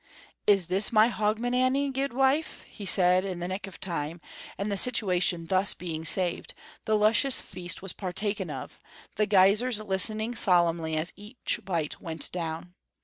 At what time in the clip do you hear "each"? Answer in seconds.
11.15-11.59